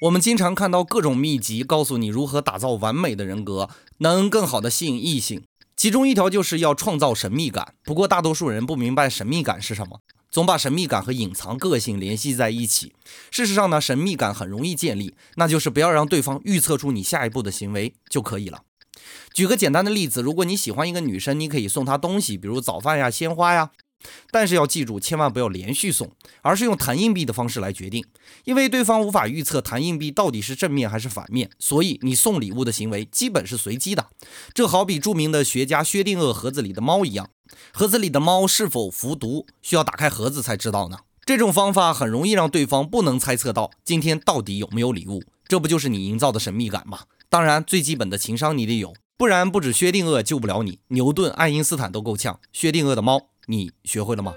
[0.00, 3.68] 我们经常看到各种秘籍，告诉你如何打造完美的人格，
[3.98, 5.42] 能更好的吸引异性。
[5.76, 7.74] 其中一条就是要创造神秘感。
[7.84, 10.00] 不过大多数人不明白神秘感是什么，
[10.30, 12.94] 总把神秘感和隐藏个性联系在一起。
[13.30, 18.62] 事实上呢，神秘感很容易建立，那就是不要让对方预测出你下一步的行为就可以了。
[19.34, 23.70] 举个简单的例子，如果你喜欢一个女生，你可以送她东西，比如早饭呀、鲜花呀。
[24.30, 26.10] 但是要记住，千万不要连续送，
[26.42, 28.04] 而是用弹硬币的方式来决定，
[28.44, 34.08] 因为对方无法预测弹硬币到底是正面还是反面，所以你送礼物的行为基本是随机的。
[34.54, 37.30] 这好比著名的学家薛定谔盒子里的猫一样，
[37.72, 40.98] 盒子里的猫是否服毒，需要打开盒子才知道呢。
[41.26, 47.00] 这种方法很容易让对方不能猜测到今天到底有没有礼物，这不就是你营造的神秘感吗？
[47.28, 48.92] 当然，最基本的情商你得有。
[49.16, 52.40] 不然，不止薛定谔救不了你，牛顿、爱因斯坦都够呛。
[52.52, 54.32] 薛定谔的猫，你学会了吗？